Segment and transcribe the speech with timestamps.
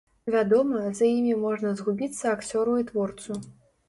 [0.35, 3.37] Вядома, за імі можна згубіцца акцёру і творцу.